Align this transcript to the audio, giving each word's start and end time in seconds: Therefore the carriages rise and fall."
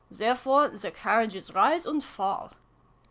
Therefore 0.09 0.69
the 0.69 0.89
carriages 0.89 1.53
rise 1.53 1.85
and 1.85 2.03
fall." 2.03 2.53